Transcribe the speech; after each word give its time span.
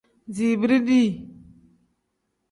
Zinbiri 0.35 0.79
dii. 0.87 1.09